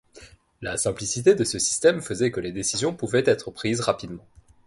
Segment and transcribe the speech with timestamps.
[0.61, 4.25] La simplicité de ce système faisait que les décisions pouvaient être prises rapidement.